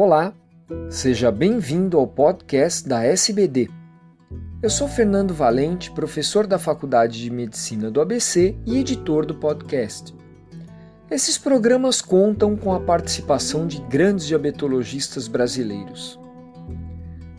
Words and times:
Olá, 0.00 0.32
seja 0.88 1.32
bem-vindo 1.32 1.98
ao 1.98 2.06
podcast 2.06 2.88
da 2.88 3.02
SBD. 3.02 3.68
Eu 4.62 4.70
sou 4.70 4.86
Fernando 4.86 5.34
Valente, 5.34 5.90
professor 5.90 6.46
da 6.46 6.56
Faculdade 6.56 7.20
de 7.20 7.28
Medicina 7.28 7.90
do 7.90 8.00
ABC 8.00 8.56
e 8.64 8.78
editor 8.78 9.26
do 9.26 9.34
podcast. 9.34 10.14
Esses 11.10 11.36
programas 11.36 12.00
contam 12.00 12.56
com 12.56 12.72
a 12.72 12.78
participação 12.78 13.66
de 13.66 13.80
grandes 13.88 14.28
diabetologistas 14.28 15.26
brasileiros. 15.26 16.16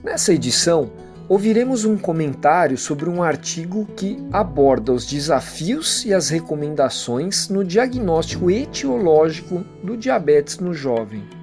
Nessa 0.03 0.33
edição, 0.33 0.91
ouviremos 1.29 1.85
um 1.85 1.97
comentário 1.97 2.77
sobre 2.77 3.09
um 3.09 3.23
artigo 3.23 3.85
que 3.95 4.21
aborda 4.33 4.91
os 4.91 5.05
desafios 5.05 6.03
e 6.03 6.13
as 6.13 6.27
recomendações 6.27 7.47
no 7.47 7.63
diagnóstico 7.63 8.51
etiológico 8.51 9.63
do 9.81 9.95
diabetes 9.95 10.59
no 10.59 10.73
jovem. 10.73 11.38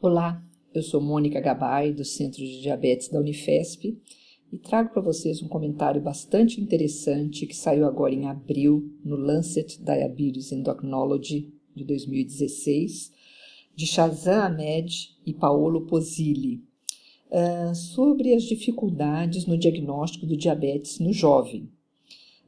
Olá, 0.00 0.40
eu 0.72 0.80
sou 0.80 1.00
Mônica 1.00 1.40
Gabay, 1.40 1.92
do 1.92 2.04
Centro 2.04 2.38
de 2.38 2.60
Diabetes 2.60 3.08
da 3.08 3.18
Unifesp, 3.18 3.98
e 4.52 4.56
trago 4.56 4.90
para 4.90 5.02
vocês 5.02 5.42
um 5.42 5.48
comentário 5.48 6.00
bastante 6.00 6.60
interessante 6.60 7.48
que 7.48 7.56
saiu 7.56 7.84
agora 7.84 8.14
em 8.14 8.28
abril 8.28 8.92
no 9.04 9.16
Lancet 9.16 9.82
Diabetes 9.82 10.52
Endocrinology 10.52 11.52
de 11.74 11.82
2016, 11.82 13.12
de 13.74 13.86
Shazam 13.88 14.40
Ahmed 14.40 15.16
e 15.26 15.34
Paolo 15.34 15.84
Posilli, 15.84 16.62
uh, 17.32 17.74
sobre 17.74 18.34
as 18.34 18.44
dificuldades 18.44 19.46
no 19.46 19.58
diagnóstico 19.58 20.26
do 20.26 20.36
diabetes 20.36 21.00
no 21.00 21.12
jovem. 21.12 21.72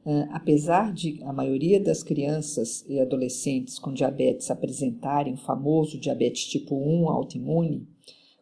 Uh, 0.03 0.27
apesar 0.31 0.91
de 0.91 1.21
a 1.23 1.31
maioria 1.31 1.79
das 1.79 2.01
crianças 2.01 2.83
e 2.89 2.99
adolescentes 2.99 3.77
com 3.77 3.93
diabetes 3.93 4.49
apresentarem 4.49 5.35
o 5.35 5.37
famoso 5.37 5.99
diabetes 5.99 6.45
tipo 6.45 6.75
1 6.75 7.07
autoimune, 7.07 7.87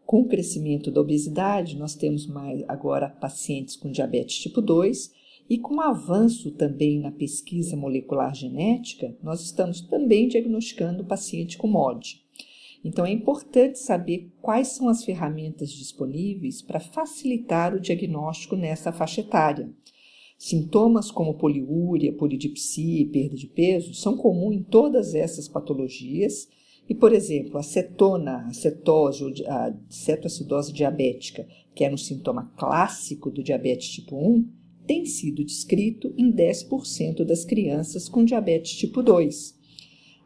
com 0.05 0.21
o 0.21 0.27
crescimento 0.27 0.89
da 0.89 1.01
obesidade, 1.01 1.77
nós 1.77 1.95
temos 1.95 2.25
mais 2.25 2.63
agora 2.67 3.09
pacientes 3.09 3.75
com 3.75 3.91
diabetes 3.91 4.39
tipo 4.39 4.61
2 4.61 5.11
e 5.49 5.57
com 5.57 5.75
o 5.75 5.81
avanço 5.81 6.51
também 6.51 6.99
na 6.99 7.11
pesquisa 7.11 7.75
molecular 7.75 8.33
genética, 8.33 9.15
nós 9.21 9.41
estamos 9.41 9.81
também 9.81 10.27
diagnosticando 10.27 11.03
o 11.03 11.05
paciente 11.05 11.57
com 11.57 11.67
MOD. 11.67 12.23
Então 12.83 13.05
é 13.05 13.11
importante 13.11 13.79
saber 13.79 14.31
quais 14.41 14.69
são 14.69 14.87
as 14.87 15.03
ferramentas 15.03 15.71
disponíveis 15.71 16.61
para 16.61 16.79
facilitar 16.79 17.75
o 17.75 17.79
diagnóstico 17.79 18.55
nessa 18.55 18.91
faixa 18.91 19.21
etária. 19.21 19.69
Sintomas 20.41 21.11
como 21.11 21.33
poliúria, 21.33 22.13
polidipsia 22.13 23.01
e 23.01 23.05
perda 23.05 23.35
de 23.35 23.45
peso 23.45 23.93
são 23.93 24.15
comuns 24.15 24.55
em 24.55 24.63
todas 24.63 25.13
essas 25.13 25.49
patologias 25.49 26.47
e, 26.87 26.95
por 26.95 27.11
exemplo, 27.11 27.57
a 27.57 27.61
cetona, 27.61 28.45
a 28.47 28.53
cetose 28.53 29.21
ou 29.21 29.33
a 29.49 29.75
cetoacidose 29.89 30.71
diabética, 30.71 31.45
que 31.75 31.83
é 31.83 31.93
um 31.93 31.97
sintoma 31.97 32.53
clássico 32.55 33.29
do 33.29 33.43
diabetes 33.43 33.89
tipo 33.89 34.15
1, 34.15 34.49
tem 34.87 35.05
sido 35.05 35.43
descrito 35.43 36.13
em 36.17 36.31
10% 36.31 37.25
das 37.25 37.43
crianças 37.43 38.07
com 38.07 38.23
diabetes 38.23 38.77
tipo 38.77 39.03
2. 39.03 39.59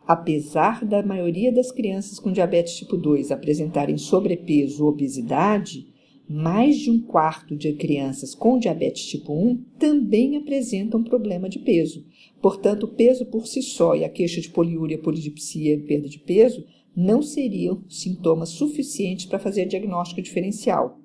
Apesar 0.05 0.85
da 0.85 1.01
maioria 1.01 1.51
das 1.51 1.71
crianças 1.71 2.19
com 2.19 2.31
diabetes 2.31 2.75
tipo 2.75 2.95
2 2.97 3.31
apresentarem 3.31 3.97
sobrepeso 3.97 4.83
ou 4.83 4.91
obesidade, 4.91 5.91
mais 6.27 6.77
de 6.77 6.89
um 6.89 6.99
quarto 6.99 7.55
de 7.55 7.73
crianças 7.73 8.33
com 8.33 8.57
diabetes 8.57 9.05
tipo 9.05 9.33
1 9.33 9.63
também 9.77 10.37
apresentam 10.37 11.03
problema 11.03 11.49
de 11.49 11.59
peso. 11.59 12.05
Portanto, 12.41 12.83
o 12.83 12.87
peso 12.87 13.25
por 13.25 13.47
si 13.47 13.61
só 13.61 13.95
e 13.95 14.03
a 14.03 14.09
queixa 14.09 14.41
de 14.41 14.49
poliúria, 14.49 14.97
polidipsia 14.97 15.73
e 15.73 15.81
perda 15.81 16.07
de 16.07 16.19
peso 16.19 16.65
não 16.95 17.21
seriam 17.21 17.83
sintomas 17.89 18.49
suficientes 18.49 19.25
para 19.25 19.39
fazer 19.39 19.65
diagnóstico 19.65 20.21
diferencial. 20.21 20.99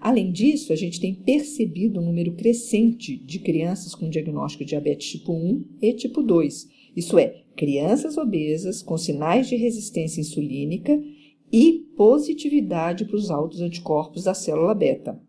Além 0.00 0.30
disso, 0.30 0.72
a 0.72 0.76
gente 0.76 1.00
tem 1.00 1.14
percebido 1.14 2.00
um 2.00 2.04
número 2.04 2.32
crescente 2.34 3.16
de 3.16 3.38
crianças 3.38 3.94
com 3.94 4.08
diagnóstico 4.08 4.64
de 4.64 4.70
diabetes 4.70 5.10
tipo 5.10 5.32
1 5.32 5.64
e 5.80 5.92
tipo 5.94 6.22
2, 6.22 6.68
isso 6.96 7.18
é, 7.18 7.42
crianças 7.54 8.16
obesas 8.16 8.82
com 8.82 8.96
sinais 8.96 9.48
de 9.48 9.56
resistência 9.56 10.20
insulínica 10.20 10.98
e 11.52 11.86
positividade 11.96 13.04
para 13.04 13.16
os 13.16 13.30
altos 13.30 13.60
anticorpos 13.60 14.24
da 14.24 14.34
célula 14.34 14.74
beta. 14.74 15.20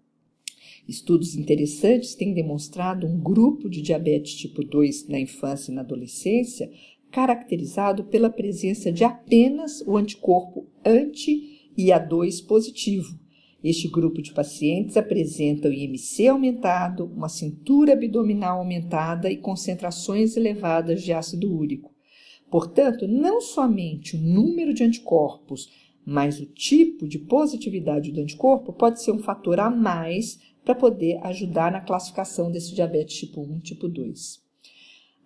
Estudos 0.87 1.35
interessantes 1.35 2.15
têm 2.15 2.33
demonstrado 2.33 3.05
um 3.05 3.19
grupo 3.19 3.69
de 3.69 3.81
diabetes 3.81 4.33
tipo 4.35 4.63
2 4.63 5.09
na 5.09 5.19
infância 5.19 5.71
e 5.71 5.75
na 5.75 5.81
adolescência 5.81 6.71
caracterizado 7.11 8.05
pela 8.05 8.29
presença 8.29 8.91
de 8.91 9.03
apenas 9.03 9.81
o 9.81 9.97
anticorpo 9.97 10.67
anti-IA2 10.85 12.45
positivo. 12.45 13.17
Este 13.63 13.87
grupo 13.87 14.21
de 14.21 14.33
pacientes 14.33 14.95
apresenta 14.97 15.67
o 15.67 15.73
IMC 15.73 16.27
aumentado, 16.27 17.05
uma 17.05 17.27
cintura 17.27 17.93
abdominal 17.93 18.59
aumentada 18.59 19.31
e 19.31 19.37
concentrações 19.37 20.37
elevadas 20.37 21.01
de 21.01 21.11
ácido 21.11 21.53
úrico. 21.53 21.91
Portanto, 22.49 23.07
não 23.07 23.41
somente 23.41 24.15
o 24.15 24.21
número 24.21 24.73
de 24.73 24.83
anticorpos 24.83 25.69
mas 26.09 26.39
o 26.39 26.45
tipo 26.45 27.05
de 27.05 27.19
positividade 27.19 28.13
do 28.13 28.21
anticorpo 28.21 28.71
pode 28.71 29.03
ser 29.03 29.11
um 29.11 29.19
fator 29.19 29.59
a 29.59 29.69
mais 29.69 30.39
para 30.63 30.73
poder 30.73 31.17
ajudar 31.25 31.69
na 31.69 31.81
classificação 31.81 32.49
desse 32.49 32.73
diabetes 32.73 33.17
tipo 33.17 33.41
1 33.41 33.59
tipo 33.59 33.89
2. 33.89 34.39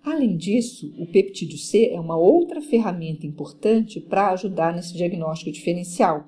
Além 0.04 0.36
disso, 0.36 0.92
o 0.98 1.06
peptídeo 1.06 1.60
C 1.60 1.92
é 1.92 2.00
uma 2.00 2.18
outra 2.18 2.64
ferramenta 2.64 3.28
importante 3.28 4.02
para 4.02 4.32
ajudar 4.32 4.74
nesse 4.74 4.96
diagnóstico 4.96 5.52
diferencial. 5.52 6.28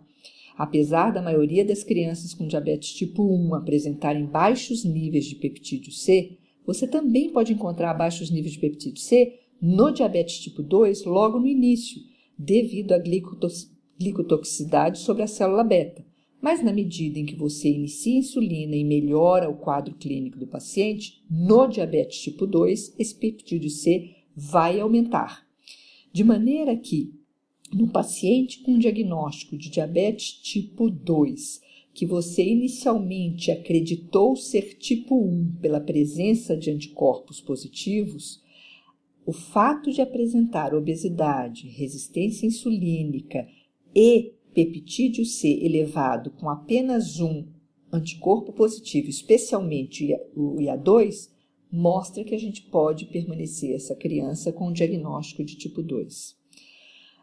Apesar 0.56 1.10
da 1.10 1.20
maioria 1.20 1.66
das 1.66 1.84
crianças 1.84 2.36
com 2.36 2.46
diabetes 2.46 2.94
tipo 2.94 3.24
1 3.24 3.56
apresentarem 3.56 4.28
baixos 4.28 4.86
níveis 4.86 5.26
de 5.26 5.34
peptídeo 5.34 5.92
C, 5.92 6.38
você 6.64 6.88
também 6.88 7.32
pode 7.32 7.52
encontrar 7.54 7.96
baixos 7.96 8.30
níveis 8.30 8.54
de 8.54 8.60
peptídeo 8.60 9.02
C 9.02 9.34
no 9.60 9.90
diabetes 9.90 10.38
tipo 10.38 10.62
2 10.62 11.06
logo 11.06 11.40
no 11.40 11.48
início, 11.48 12.00
devido 12.38 12.92
à 12.92 13.00
glicotoxicidade 13.00 13.73
glicotoxicidade 14.04 15.00
sobre 15.00 15.24
a 15.24 15.28
célula 15.28 15.64
beta. 15.64 16.06
Mas 16.42 16.62
na 16.62 16.74
medida 16.74 17.18
em 17.18 17.26
que 17.26 17.38
você 17.38 17.70
inicia 17.70 18.20
insulina 18.20 18.76
e 18.76 18.84
melhora 18.84 19.50
o 19.50 19.56
quadro 19.56 19.96
clínico 19.96 20.38
do 20.38 20.46
paciente, 20.46 21.24
no 21.32 21.68
diabetes 21.68 22.20
tipo 22.20 22.46
2, 22.46 22.96
esse 23.00 23.16
peptídeo 23.16 23.70
C 23.70 24.10
vai 24.36 24.80
aumentar. 24.80 25.48
De 26.12 26.24
maneira 26.24 26.76
que, 26.76 27.14
no 27.74 27.88
paciente 27.88 28.60
com 28.62 28.78
diagnóstico 28.78 29.58
de 29.58 29.70
diabetes 29.70 30.34
tipo 30.34 30.90
2, 30.90 31.62
que 31.94 32.06
você 32.06 32.44
inicialmente 32.44 33.50
acreditou 33.50 34.36
ser 34.36 34.78
tipo 34.78 35.16
1 35.16 35.60
pela 35.62 35.80
presença 35.80 36.58
de 36.58 36.72
anticorpos 36.72 37.40
positivos, 37.40 38.44
o 39.26 39.32
fato 39.32 39.92
de 39.92 40.02
apresentar 40.02 40.74
obesidade, 40.74 41.70
resistência 41.70 42.46
insulínica 42.46 43.48
e 43.96 44.34
peptídeo 44.54 45.26
C 45.26 45.48
elevado 45.62 46.32
com 46.32 46.50
apenas 46.50 47.20
um 47.20 47.48
anticorpo 47.92 48.54
positivo, 48.54 49.10
especialmente 49.10 50.14
o 50.36 50.56
IA2, 50.56 51.30
mostra 51.72 52.24
que 52.24 52.36
a 52.36 52.40
gente 52.40 52.64
pode 52.64 53.06
permanecer 53.06 53.76
essa 53.76 53.96
criança 53.96 54.52
com 54.52 54.68
o 54.68 54.74
diagnóstico 54.74 55.44
de 55.44 55.56
tipo 55.56 55.82
2. 55.82 56.36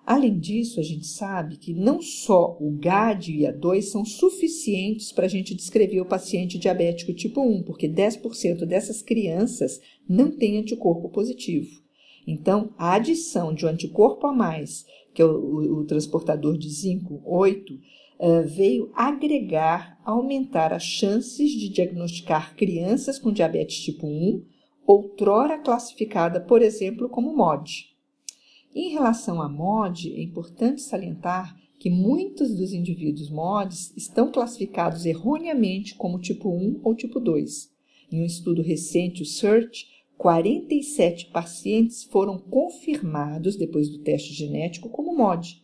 Além 0.04 0.38
disso, 0.38 0.80
a 0.80 0.82
gente 0.82 1.06
sabe 1.06 1.56
que 1.56 1.72
não 1.72 2.02
só 2.02 2.56
o 2.60 2.72
GAD 2.72 3.30
e 3.30 3.46
o 3.46 3.52
IA2 3.52 3.82
são 3.82 4.04
suficientes 4.04 5.12
para 5.12 5.26
a 5.26 5.28
gente 5.28 5.54
descrever 5.54 6.00
o 6.00 6.06
paciente 6.06 6.58
diabético 6.58 7.12
tipo 7.12 7.40
1, 7.40 7.62
porque 7.62 7.88
10% 7.88 8.64
dessas 8.64 9.02
crianças 9.02 9.80
não 10.08 10.30
têm 10.30 10.58
anticorpo 10.58 11.10
positivo. 11.10 11.80
Então, 12.26 12.74
a 12.76 12.94
adição 12.94 13.54
de 13.54 13.64
um 13.64 13.68
anticorpo 13.68 14.26
a 14.26 14.32
mais 14.32 14.84
que 15.20 15.22
é 15.22 15.26
o, 15.26 15.80
o 15.80 15.84
transportador 15.84 16.56
de 16.56 16.70
zinco 16.70 17.20
8, 17.26 17.74
uh, 17.74 17.78
eh, 18.18 18.42
veio 18.44 18.90
agregar, 18.94 20.00
aumentar 20.02 20.72
as 20.72 20.82
chances 20.82 21.50
de 21.50 21.68
diagnosticar 21.68 22.56
crianças 22.56 23.18
com 23.18 23.30
diabetes 23.30 23.82
tipo 23.82 24.06
1, 24.06 24.42
outrora 24.86 25.58
classificada, 25.58 26.40
por 26.40 26.62
exemplo, 26.62 27.06
como 27.10 27.36
MOD. 27.36 27.90
Em 28.74 28.92
relação 28.92 29.42
à 29.42 29.48
MOD, 29.48 30.14
é 30.14 30.22
importante 30.22 30.80
salientar 30.80 31.54
que 31.78 31.90
muitos 31.90 32.54
dos 32.54 32.72
indivíduos 32.72 33.28
MODs 33.28 33.94
estão 33.94 34.32
classificados 34.32 35.04
erroneamente 35.04 35.96
como 35.96 36.18
tipo 36.18 36.48
1 36.48 36.80
ou 36.82 36.94
tipo 36.94 37.20
2. 37.20 37.70
Em 38.10 38.22
um 38.22 38.24
estudo 38.24 38.62
recente, 38.62 39.22
o 39.22 39.26
SEARCH 39.26 39.86
47 40.20 41.30
pacientes 41.32 42.04
foram 42.04 42.38
confirmados 42.38 43.56
depois 43.56 43.88
do 43.88 44.00
teste 44.00 44.34
genético 44.34 44.90
como 44.90 45.16
MOD, 45.16 45.62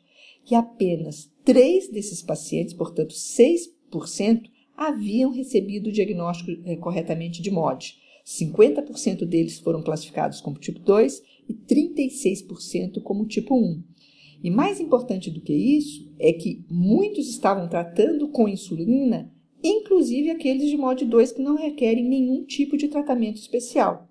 e 0.50 0.54
apenas 0.54 1.30
3 1.44 1.90
desses 1.90 2.22
pacientes, 2.22 2.72
portanto 2.72 3.14
6%, 3.14 4.48
haviam 4.74 5.30
recebido 5.30 5.90
o 5.90 5.92
diagnóstico 5.92 6.52
eh, 6.64 6.76
corretamente 6.76 7.42
de 7.42 7.50
MOD. 7.50 7.96
50% 8.24 9.26
deles 9.26 9.58
foram 9.58 9.82
classificados 9.82 10.40
como 10.40 10.58
tipo 10.58 10.80
2 10.80 11.22
e 11.50 11.52
36% 11.52 13.02
como 13.02 13.26
tipo 13.26 13.54
1. 13.54 13.84
E 14.42 14.50
mais 14.50 14.80
importante 14.80 15.30
do 15.30 15.42
que 15.42 15.52
isso 15.52 16.10
é 16.18 16.32
que 16.32 16.64
muitos 16.70 17.28
estavam 17.28 17.68
tratando 17.68 18.26
com 18.28 18.48
insulina, 18.48 19.30
inclusive 19.62 20.30
aqueles 20.30 20.70
de 20.70 20.78
modo 20.78 21.04
2 21.04 21.32
que 21.32 21.42
não 21.42 21.56
requerem 21.56 22.08
nenhum 22.08 22.42
tipo 22.42 22.78
de 22.78 22.88
tratamento 22.88 23.36
especial. 23.36 24.05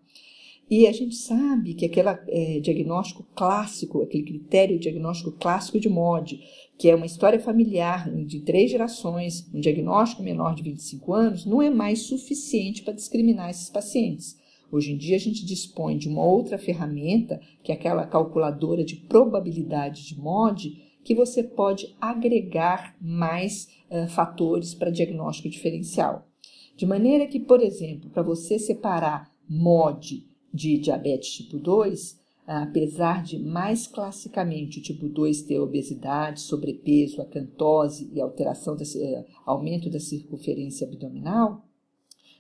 E 0.70 0.88
a 0.88 0.92
gente 0.92 1.16
sabe 1.16 1.76
que 1.76 1.86
aquele 1.86 2.10
é, 2.28 2.60
diagnóstico 2.60 3.24
clássico, 3.36 4.02
aquele 4.02 4.24
critério 4.24 4.80
diagnóstico 4.80 5.32
clássico 5.32 5.80
de 5.80 5.88
MOD, 5.88 6.40
que 6.78 6.90
é 6.90 6.96
uma 6.96 7.06
história 7.06 7.40
familiar 7.40 8.10
de 8.26 8.40
três 8.40 8.72
gerações, 8.72 9.48
um 9.54 9.60
diagnóstico 9.60 10.24
menor 10.24 10.56
de 10.56 10.64
25 10.64 11.14
anos, 11.14 11.46
não 11.46 11.62
é 11.62 11.70
mais 11.70 12.02
suficiente 12.02 12.82
para 12.82 12.96
discriminar 12.96 13.52
esses 13.52 13.70
pacientes. 13.70 14.40
Hoje 14.72 14.92
em 14.92 14.98
dia 14.98 15.16
a 15.16 15.20
gente 15.20 15.46
dispõe 15.46 15.98
de 15.98 16.10
uma 16.10 16.26
outra 16.26 16.58
ferramenta, 16.58 17.40
que 17.64 17.72
é 17.72 17.76
aquela 17.76 18.08
calculadora 18.08 18.84
de 18.84 18.96
probabilidade 18.96 20.04
de 20.04 20.20
MOD, 20.20 20.84
que 21.04 21.14
você 21.14 21.44
pode 21.44 21.96
agregar 22.02 22.98
mais 23.00 23.68
uh, 23.92 24.08
fatores 24.08 24.74
para 24.74 24.90
diagnóstico 24.90 25.48
diferencial. 25.48 26.28
De 26.76 26.88
maneira 26.88 27.28
que, 27.28 27.40
por 27.40 27.62
exemplo, 27.62 28.10
para 28.10 28.24
você 28.24 28.58
separar 28.58 29.32
MOD 29.48 30.35
de 30.56 30.78
diabetes 30.78 31.34
tipo 31.34 31.60
2, 31.60 32.18
apesar 32.48 33.22
de 33.24 33.38
mais 33.38 33.86
classicamente 33.88 34.80
o 34.80 34.82
tipo 34.82 35.10
2 35.10 35.42
ter 35.42 35.60
obesidade, 35.60 36.40
sobrepeso, 36.40 37.22
acantose 37.22 38.10
e 38.14 38.22
alteração 38.22 38.76
desse, 38.76 39.04
eh, 39.04 39.26
aumento 39.46 39.90
da 39.90 40.00
circunferência 40.00 40.88
abdominal, 40.88 41.66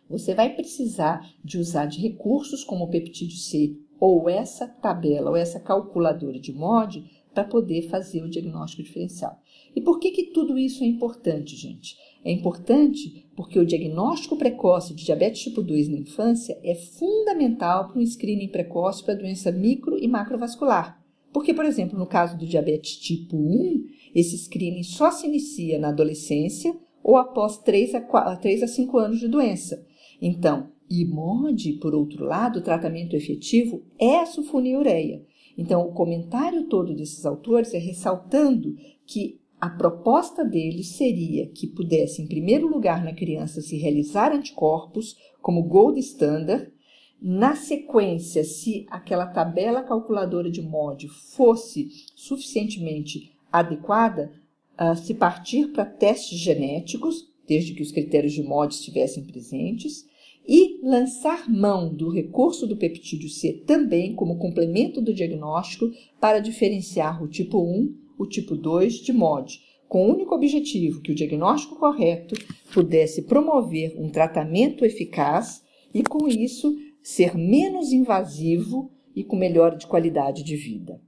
você 0.09 0.33
vai 0.33 0.55
precisar 0.55 1.27
de 1.43 1.57
usar 1.57 1.87
de 1.87 1.99
recursos 1.99 2.63
como 2.63 2.85
o 2.85 2.89
peptídeo 2.89 3.37
C 3.37 3.75
ou 3.99 4.29
essa 4.29 4.67
tabela 4.67 5.31
ou 5.31 5.35
essa 5.35 5.59
calculadora 5.59 6.39
de 6.39 6.53
MOD 6.53 7.03
para 7.33 7.43
poder 7.43 7.89
fazer 7.89 8.23
o 8.23 8.29
diagnóstico 8.29 8.83
diferencial. 8.83 9.37
E 9.75 9.81
por 9.81 9.99
que, 9.99 10.11
que 10.11 10.31
tudo 10.31 10.57
isso 10.57 10.83
é 10.83 10.87
importante, 10.87 11.55
gente? 11.55 11.97
É 12.25 12.31
importante 12.31 13.29
porque 13.35 13.59
o 13.59 13.65
diagnóstico 13.65 14.35
precoce 14.35 14.95
de 14.95 15.05
diabetes 15.05 15.43
tipo 15.43 15.61
2 15.61 15.89
na 15.89 15.97
infância 15.97 16.59
é 16.63 16.73
fundamental 16.73 17.87
para 17.87 17.99
um 17.99 18.05
screening 18.05 18.47
precoce 18.47 19.03
para 19.03 19.13
doença 19.13 19.51
micro 19.51 19.95
e 19.95 20.07
macrovascular. 20.07 20.99
Porque, 21.31 21.53
por 21.53 21.65
exemplo, 21.65 21.99
no 21.99 22.07
caso 22.07 22.35
do 22.35 22.47
diabetes 22.47 22.97
tipo 22.97 23.37
1, 23.37 23.83
esse 24.15 24.35
screening 24.39 24.81
só 24.81 25.11
se 25.11 25.27
inicia 25.27 25.77
na 25.77 25.89
adolescência 25.89 26.75
ou 27.03 27.15
após 27.15 27.59
3 27.59 27.93
a, 27.93 28.01
4, 28.01 28.41
3 28.41 28.63
a 28.63 28.67
5 28.67 28.97
anos 28.97 29.19
de 29.19 29.27
doença. 29.27 29.85
Então, 30.19 30.71
IMOD, 30.89 31.73
por 31.73 31.93
outro 31.93 32.25
lado, 32.25 32.57
o 32.57 32.63
tratamento 32.63 33.15
efetivo 33.15 33.83
é 33.99 34.21
a 34.21 34.25
sulfonilureia. 34.25 35.23
Então, 35.55 35.87
o 35.87 35.93
comentário 35.93 36.63
todo 36.63 36.95
desses 36.95 37.23
autores 37.23 37.73
é 37.73 37.77
ressaltando 37.77 38.75
que 39.05 39.39
a 39.65 39.69
proposta 39.71 40.45
deles 40.45 40.89
seria 40.89 41.47
que 41.47 41.65
pudesse, 41.65 42.21
em 42.21 42.27
primeiro 42.27 42.67
lugar, 42.67 43.03
na 43.03 43.15
criança 43.15 43.61
se 43.61 43.75
realizar 43.77 44.31
anticorpos 44.31 45.17
como 45.41 45.63
gold 45.63 45.99
standard. 46.01 46.71
Na 47.19 47.55
sequência, 47.55 48.43
se 48.43 48.85
aquela 48.91 49.25
tabela 49.25 49.81
calculadora 49.81 50.51
de 50.51 50.61
MOD 50.61 51.07
fosse 51.07 51.89
suficientemente 52.15 53.31
adequada, 53.51 54.31
uh, 54.79 54.95
se 54.95 55.15
partir 55.15 55.69
para 55.69 55.83
testes 55.83 56.37
genéticos, 56.37 57.33
desde 57.47 57.73
que 57.73 57.81
os 57.81 57.91
critérios 57.91 58.33
de 58.33 58.43
MOD 58.43 58.71
estivessem 58.71 59.25
presentes, 59.25 60.05
e 60.47 60.79
lançar 60.83 61.49
mão 61.49 61.91
do 61.91 62.11
recurso 62.11 62.67
do 62.67 62.77
peptídeo 62.77 63.29
C 63.29 63.51
também 63.65 64.13
como 64.13 64.37
complemento 64.37 65.01
do 65.01 65.11
diagnóstico 65.11 65.89
para 66.21 66.37
diferenciar 66.37 67.23
o 67.23 67.27
tipo 67.27 67.59
1, 67.59 68.04
o 68.17 68.25
tipo 68.25 68.55
2 68.55 68.95
de 68.95 69.13
MOD, 69.13 69.59
com 69.87 70.07
o 70.07 70.13
único 70.13 70.33
objetivo 70.33 71.01
que 71.01 71.11
o 71.11 71.15
diagnóstico 71.15 71.77
correto 71.77 72.35
pudesse 72.73 73.23
promover 73.23 73.95
um 73.97 74.09
tratamento 74.09 74.83
eficaz 74.83 75.63
e, 75.93 76.03
com 76.03 76.27
isso, 76.27 76.75
ser 77.03 77.35
menos 77.35 77.91
invasivo 77.91 78.91
e 79.15 79.23
com 79.23 79.35
melhor 79.35 79.77
de 79.77 79.87
qualidade 79.87 80.43
de 80.43 80.55
vida. 80.55 80.99